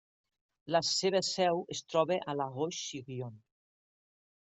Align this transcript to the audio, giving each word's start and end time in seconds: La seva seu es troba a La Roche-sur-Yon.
La 0.75 0.81
seva 0.93 1.21
seu 1.29 1.63
es 1.77 1.85
troba 1.95 2.21
a 2.35 2.39
La 2.41 2.51
Roche-sur-Yon. 2.59 3.41